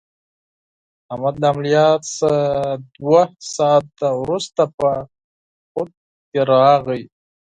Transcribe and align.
احمد 1.11 1.35
له 1.41 1.47
عملیات 1.53 2.01
څخه 2.15 2.35
دوه 3.01 3.21
ساعته 3.55 4.09
ورسته 4.21 4.63
په 4.77 4.89
خود 5.71 5.89
کې 6.29 6.39
راغی. 6.51 7.01